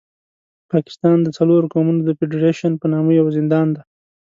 پاکستان 0.71 1.17
د 1.23 1.27
څلورو 1.37 1.71
قومونو 1.73 2.01
د 2.05 2.09
فېډرېشن 2.17 2.71
په 2.81 2.85
نامه 2.93 3.11
یو 3.19 3.27
زندان 3.37 3.67
دی. 3.75 3.81